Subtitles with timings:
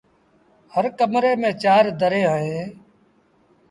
[0.73, 2.67] هر ڪمري ميݩ چآر دريٚݩ اوهيݩ۔